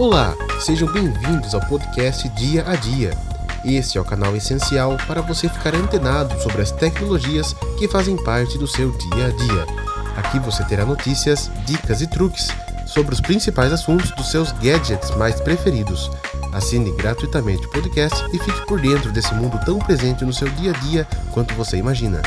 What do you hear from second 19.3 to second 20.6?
mundo tão presente no seu